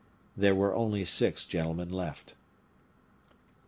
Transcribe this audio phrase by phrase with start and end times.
[0.35, 2.33] There were only six gentlemen left.